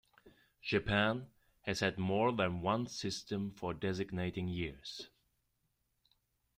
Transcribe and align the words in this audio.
Japan 0.63 1.27
has 1.61 1.81
had 1.81 1.99
more 1.99 2.31
than 2.31 2.61
one 2.63 2.87
system 2.87 3.51
for 3.51 3.71
designating 3.71 4.47
years. 4.47 5.09